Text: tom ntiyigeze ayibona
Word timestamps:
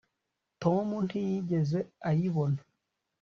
tom 0.61 0.87
ntiyigeze 1.05 1.79
ayibona 2.09 2.59